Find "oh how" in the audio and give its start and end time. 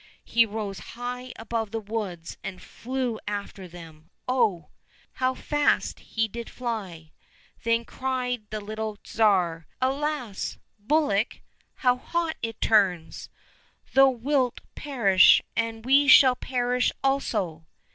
4.27-5.35